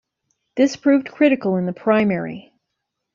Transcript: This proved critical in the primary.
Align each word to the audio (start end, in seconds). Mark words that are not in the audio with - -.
This 0.55 0.75
proved 0.77 1.11
critical 1.11 1.57
in 1.57 1.67
the 1.67 1.73
primary. 1.73 2.55